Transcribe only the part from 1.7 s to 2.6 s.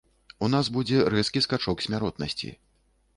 смяротнасці.